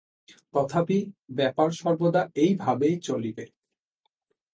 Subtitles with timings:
[0.53, 0.97] তথাপি
[1.37, 3.45] ব্যাপার সর্বদা এইভাবেই চলিবে।